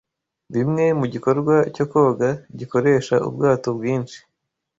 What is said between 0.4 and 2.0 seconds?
bimwe mugikorwa cyo